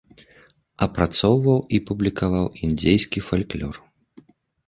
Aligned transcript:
Апрацоўваў 0.85 1.59
і 1.77 1.79
публікаваў 1.89 2.45
індзейскі 2.67 3.19
фальклор. 3.29 3.75